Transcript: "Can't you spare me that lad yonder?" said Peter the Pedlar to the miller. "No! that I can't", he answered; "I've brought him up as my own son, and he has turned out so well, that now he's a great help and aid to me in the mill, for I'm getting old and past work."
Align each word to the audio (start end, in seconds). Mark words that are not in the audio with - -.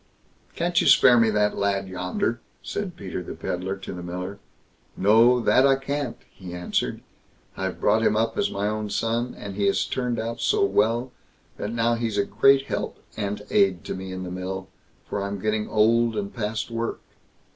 "Can't 0.55 0.81
you 0.81 0.87
spare 0.87 1.19
me 1.19 1.29
that 1.29 1.55
lad 1.55 1.87
yonder?" 1.87 2.41
said 2.63 2.95
Peter 2.95 3.21
the 3.21 3.35
Pedlar 3.35 3.77
to 3.77 3.93
the 3.93 4.01
miller. 4.01 4.39
"No! 4.97 5.39
that 5.39 5.67
I 5.67 5.75
can't", 5.75 6.17
he 6.31 6.55
answered; 6.55 7.01
"I've 7.55 7.79
brought 7.79 8.01
him 8.01 8.15
up 8.17 8.35
as 8.35 8.49
my 8.49 8.65
own 8.67 8.89
son, 8.89 9.35
and 9.37 9.53
he 9.55 9.67
has 9.67 9.85
turned 9.85 10.17
out 10.19 10.41
so 10.41 10.65
well, 10.65 11.11
that 11.57 11.71
now 11.71 11.93
he's 11.93 12.17
a 12.17 12.25
great 12.25 12.65
help 12.65 12.97
and 13.15 13.43
aid 13.51 13.83
to 13.83 13.93
me 13.93 14.11
in 14.11 14.23
the 14.23 14.31
mill, 14.31 14.69
for 15.05 15.21
I'm 15.21 15.37
getting 15.39 15.69
old 15.69 16.15
and 16.17 16.33
past 16.33 16.71
work." 16.71 16.99